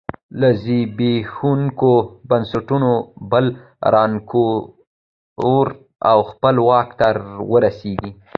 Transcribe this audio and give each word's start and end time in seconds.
له 0.39 0.49
زبېښونکو 0.63 1.93
بنسټونو 2.29 2.91
بل 3.31 3.45
رانسکور 3.95 5.67
او 6.09 6.17
خپله 6.31 6.61
واک 6.69 6.89
ته 6.99 7.07
ورسېږي. 7.51 8.11